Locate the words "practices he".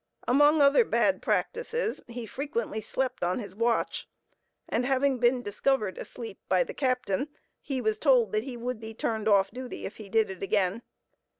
1.21-2.25